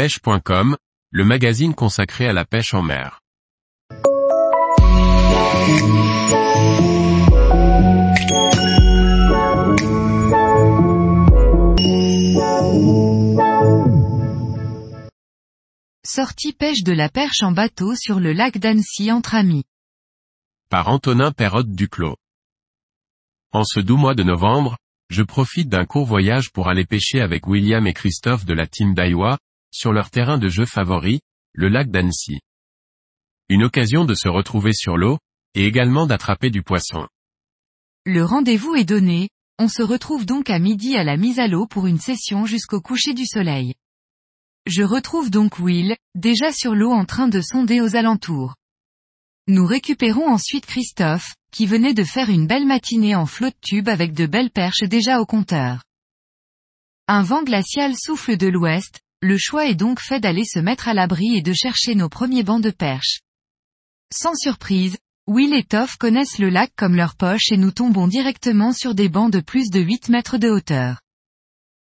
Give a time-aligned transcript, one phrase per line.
[0.00, 0.78] pêche.com,
[1.10, 3.20] le magazine consacré à la pêche en mer.
[16.02, 19.64] Sortie pêche de la perche en bateau sur le lac d'Annecy entre amis.
[20.70, 22.16] Par Antonin Perrotte Duclos.
[23.52, 24.78] En ce doux mois de novembre,
[25.10, 28.94] je profite d'un court voyage pour aller pêcher avec William et Christophe de la team
[28.94, 29.36] Daiwa,
[29.70, 31.20] sur leur terrain de jeu favori,
[31.52, 32.40] le lac d'Annecy.
[33.48, 35.18] Une occasion de se retrouver sur l'eau,
[35.54, 37.08] et également d'attraper du poisson.
[38.06, 39.28] Le rendez-vous est donné,
[39.58, 42.80] on se retrouve donc à midi à la mise à l'eau pour une session jusqu'au
[42.80, 43.74] coucher du soleil.
[44.66, 48.54] Je retrouve donc Will, déjà sur l'eau en train de sonder aux alentours.
[49.48, 54.12] Nous récupérons ensuite Christophe, qui venait de faire une belle matinée en flotte tube avec
[54.12, 55.82] de belles perches déjà au compteur.
[57.08, 60.94] Un vent glacial souffle de l'ouest, le choix est donc fait d'aller se mettre à
[60.94, 63.20] l'abri et de chercher nos premiers bancs de perches.
[64.12, 68.72] Sans surprise, Will et Toff connaissent le lac comme leur poche et nous tombons directement
[68.72, 71.00] sur des bancs de plus de 8 mètres de hauteur.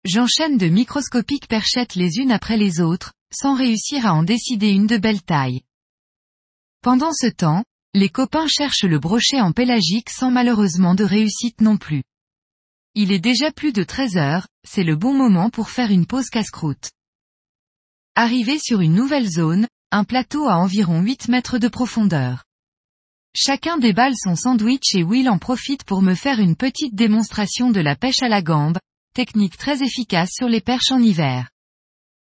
[0.06, 4.88] J'enchaîne de microscopiques perchettes les unes après les autres, sans réussir à en décider une
[4.88, 5.62] de belle taille.
[6.82, 11.78] Pendant ce temps, les copains cherchent le brochet en pélagique sans malheureusement de réussite non
[11.78, 12.04] plus.
[12.96, 16.30] Il est déjà plus de 13 heures, c'est le bon moment pour faire une pause
[16.30, 16.90] casse-croûte.
[18.22, 22.44] Arrivé sur une nouvelle zone, un plateau à environ 8 mètres de profondeur.
[23.34, 27.80] Chacun déballe son sandwich et Will en profite pour me faire une petite démonstration de
[27.80, 28.78] la pêche à la gambe,
[29.16, 31.50] technique très efficace sur les perches en hiver.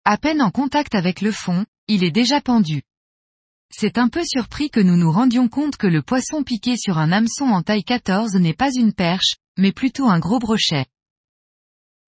[0.06, 2.80] À peine en contact avec le fond, il est déjà pendu.
[3.70, 7.12] C'est un peu surpris que nous nous rendions compte que le poisson piqué sur un
[7.12, 10.86] hameçon en taille 14 n'est pas une perche, mais plutôt un gros brochet.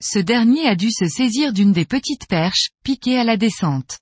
[0.02, 3.98] Ce dernier a dû se saisir d'une des petites perches, piquées à la descente.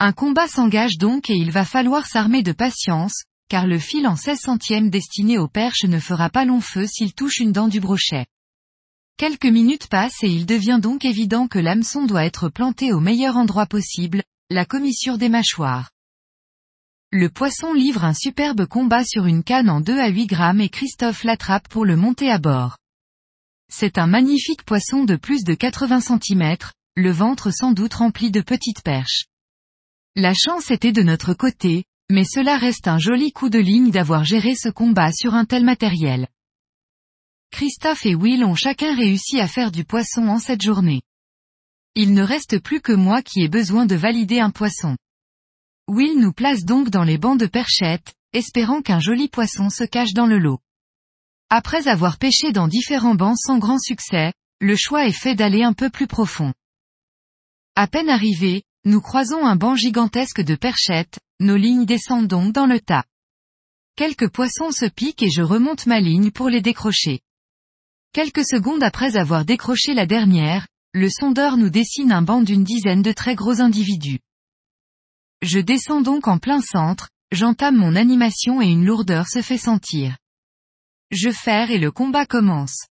[0.00, 4.16] Un combat s'engage donc et il va falloir s'armer de patience, car le fil en
[4.16, 7.80] 16 centièmes destiné aux perches ne fera pas long feu s'il touche une dent du
[7.80, 8.26] brochet.
[9.18, 13.36] Quelques minutes passent et il devient donc évident que l'hameçon doit être planté au meilleur
[13.36, 15.90] endroit possible, la commissure des mâchoires.
[17.12, 20.68] Le poisson livre un superbe combat sur une canne en 2 à 8 grammes et
[20.68, 22.78] Christophe l'attrape pour le monter à bord.
[23.70, 26.56] C'est un magnifique poisson de plus de 80 cm,
[26.96, 29.26] le ventre sans doute rempli de petites perches.
[30.16, 34.24] La chance était de notre côté, mais cela reste un joli coup de ligne d'avoir
[34.24, 36.28] géré ce combat sur un tel matériel.
[37.50, 41.02] Christophe et Will ont chacun réussi à faire du poisson en cette journée.
[41.94, 44.96] Il ne reste plus que moi qui ai besoin de valider un poisson.
[45.88, 50.12] Will nous place donc dans les bancs de perchettes, espérant qu'un joli poisson se cache
[50.12, 50.58] dans le lot.
[51.56, 55.72] Après avoir pêché dans différents bancs sans grand succès, le choix est fait d'aller un
[55.72, 56.52] peu plus profond.
[57.76, 62.66] À peine arrivé, nous croisons un banc gigantesque de perchettes, nos lignes descendent donc dans
[62.66, 63.04] le tas.
[63.94, 67.20] Quelques poissons se piquent et je remonte ma ligne pour les décrocher.
[68.12, 73.02] Quelques secondes après avoir décroché la dernière, le sondeur nous dessine un banc d'une dizaine
[73.02, 74.18] de très gros individus.
[75.40, 80.16] Je descends donc en plein centre, j'entame mon animation et une lourdeur se fait sentir.
[81.14, 82.88] Je ferre et le combat commence.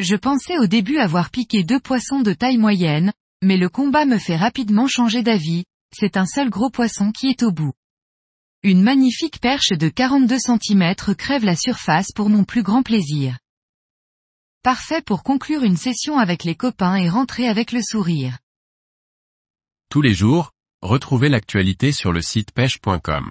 [0.00, 4.18] Je pensais au début avoir piqué deux poissons de taille moyenne, mais le combat me
[4.18, 5.64] fait rapidement changer d'avis,
[5.96, 7.72] c'est un seul gros poisson qui est au bout.
[8.64, 13.38] Une magnifique perche de 42 cm crève la surface pour mon plus grand plaisir.
[14.64, 18.38] Parfait pour conclure une session avec les copains et rentrer avec le sourire.
[19.90, 20.50] Tous les jours,
[20.82, 23.30] retrouvez l'actualité sur le site pêche.com.